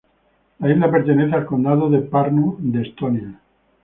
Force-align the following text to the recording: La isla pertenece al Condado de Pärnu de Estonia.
La 0.57 0.71
isla 0.71 0.89
pertenece 0.89 1.35
al 1.35 1.45
Condado 1.45 1.87
de 1.87 1.99
Pärnu 1.99 2.55
de 2.57 2.81
Estonia. 2.81 3.39